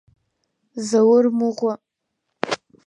Заур 0.87 1.25
мыӷәа! 1.37 1.73